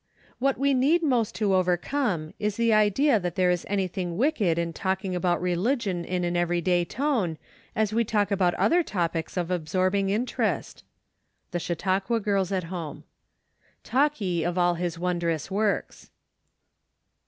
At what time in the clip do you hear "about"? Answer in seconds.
5.15-5.39, 8.31-8.55